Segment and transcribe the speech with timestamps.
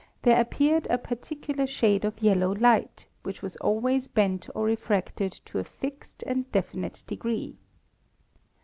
[0.23, 5.59] there appeared a particular shade of yellow light, which was always bent or refracted to
[5.59, 7.55] a fixed and definite de gree.